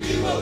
[0.00, 0.34] Yeah,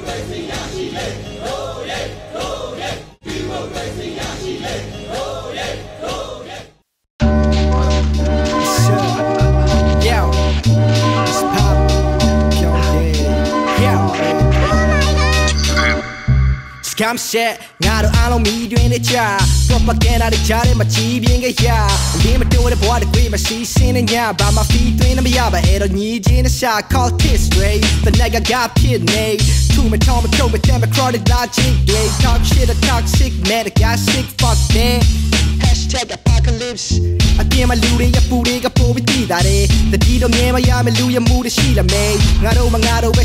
[16.92, 17.54] Scam shit
[17.84, 19.16] ငါတို့အားလုံးမိတွင်နေကြ
[19.68, 21.68] propaganda တွေကြားထဲမှာကြီးပြင်းခဲ့ရ
[22.22, 29.40] လင်းမတိုးတဲ့ဘဝတစ်ခွေမရှိစင်းနေညဘာမှ fee သွင်းနေမရပါအဲ့တော့ညီချင်းနဲ့ရှာ call kiss straight the nigga got pit made
[29.72, 33.32] two me tom me toe me damn me crowded logic they talk shit a toxic
[33.48, 35.00] man I got sick fuck that
[35.64, 36.86] hashtag apocalypse
[37.40, 43.24] အပြင်မှာလူတွေရပူတွေကပိုပြီးတည်တာတယ်တတိတော့ငဲမရမယ်လူရမှုတွေရှိလာမေးငါတို့မငါတို့ပဲ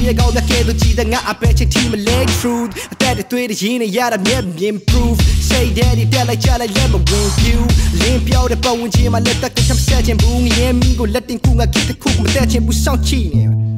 [0.00, 5.16] ရှိတဲ့ဒါကိုလက်တီးတဲ့ဘေးသူရဲ့ကောင်းတဲ့ကဲသူကြည့်တဲ့ငါအပဲချစ်တီမလဲ truth အသက်တွေတွေ့တဲ့ရင်းနဲ့ရတာမြဲမြင် proof
[5.48, 7.60] say daddy တက်လိုက်ကြလိုက်လက်မဝင် you
[8.00, 13.70] လင်းပြောတဲ့ပုံဝင်ချင်းမှာလက်တက်ကချမ်းဆက်ခြင်းဘူးငရဲမီကိုလက်တင်ကူငါကိတခုမတက်ခြင်းဘူးစောင့်ကြည့်နေ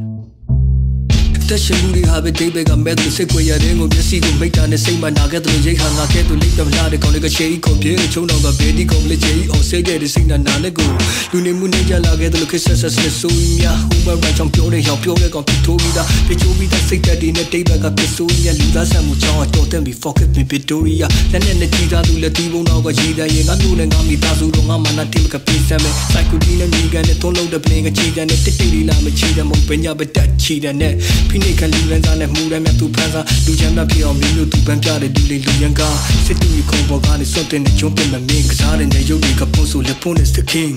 [1.52, 10.90] တက်ရှင်မှုတွေဟာပဲဒိဗေကမဲ့သူစိတ်ွယ်ရတဲ့ကိုမျက်စိကိုမိတ်တာနဲ့စိတ်မှနာခဲ့တယ်လို့ရိတ်ခါငါခဲ့သူလိမ့်ပြမလာတဲ့ကောင်လေးကရှေးခုန်ပြေချုံတော့ကဘေဒီကောင်လေးချေအောင်စိတ်တဲ့စိတ်နာနာနဲ့ကို
[11.32, 30.92] လူနေမှုနေကြလာခဲ့တယ်လို့ခက်ဆက်ဆက်နဲ့ဆိုးမြဟူဘရချောင်ပြော တဲ့ရောက်ပြောတဲ့ကောင်ပြထိုးပြီးသားပြချိုးပြီးသားစိတ်တက်တွေနဲ့ဒိဗေကပြဆိုးရလူသားဆန်မှုချောင်းတော့တဲ့ be forget me Victoria လက်နဲ့နဲ့ကြည်သားသူလက်တီးဘုံတော့ကရည်တဲ့ရင်ငါမျိုးနဲ့ငါမိသားစုတော့ငါမနာတင်ကပြေးစမ်းမယ် psycho ဒီနဲ့ညီကန်နဲ့သုံးလုံးတဲ့ပလင်ကကြည်တဲ့နဲ့တိတ်တိတ်လေးလာမချီတဲ့မုံပညာပတက်ချီတဲ့နဲ့
[31.28, 40.74] ဖိနေကလူရန်သားနဲ့မှုရမ်းမြတ်သူဖန်စားလူချမ်းသာဖြစ်အောင်မျိုးမျိုးသူပန်းပြတဲ့လူလေးလူရန်ကားစစ်တူခုံပေါ်ကနေစွန့်တဲ့နဲ့ကျုံးပင်မမင်းကစားတဲ့နေရုပ်တွေကပုံဆိုလက်ဖုန်းနဲ့ the king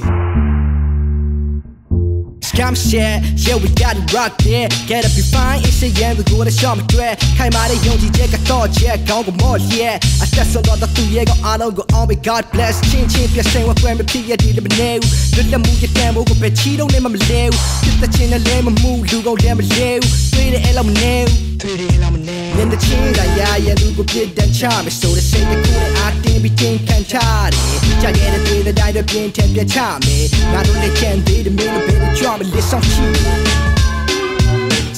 [2.55, 6.13] Scam shit, yeah we got it rock there Get up be fine, it's a yeah
[6.15, 27.15] we go to show me တွေ့ခိုင်မာတဲ့ယုံကြည်ချက်ကတော့ချက်ကောင်းကမော့ yeah အသက်ဆုံးတော့သူရဲ့ကောအားလုံးကို all my god bless ချင်းချင်းပြဆိုင်ဝဲမဖြစ်ရတဲ့မနေဘူးလွတ်လပ်မှုရဲ့တန်ဖိုးကိုပဲချီတော့နေမှမလဲဘူးပြတ်တဲ့ချင်းနဲ့လဲမမှုလူကုန်လဲမလဲဘူးတွေ့တဲ့အဲ့လောက်မနေဘူး တွေ့တယ်လားမလဲမျက်နှာချင်းကရရသူကိုပြစ်ဒဏ်ချမယ်ဆိုတဲ့စိတ်တစ်ခုနဲ့အာတင်းပြီးတင်ခံချ
[27.51, 27.55] တ
[27.89, 33.13] ယ်ကြာခဲ့တဲ့သေးတဲ့တိုင်းတွေပြင်းထန်ပြချမယ်ငါတို့လည်းချန်သေးတယ်မင်းတို့ဘယ်လိုကြွမလဲစောင့်ကြည့်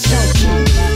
[0.04, 0.87] စောင့်ကြည့်